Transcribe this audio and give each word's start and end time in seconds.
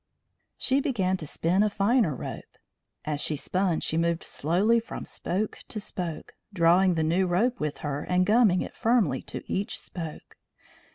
She 0.57 0.79
began 0.81 1.15
to 1.17 1.27
spin 1.27 1.61
a 1.61 1.69
finer 1.69 2.15
rope. 2.15 2.57
As 3.05 3.21
she 3.21 3.35
spun 3.35 3.81
she 3.81 3.99
moved 3.99 4.23
slowly 4.23 4.79
from 4.79 5.05
spoke 5.05 5.59
to 5.67 5.79
spoke, 5.79 6.33
drawing 6.51 6.95
the 6.95 7.03
new 7.03 7.27
rope 7.27 7.59
with 7.59 7.77
her 7.85 8.01
and 8.01 8.25
gumming 8.25 8.63
it 8.63 8.73
firmly 8.73 9.21
to 9.21 9.43
each 9.45 9.79
spoke. 9.79 10.37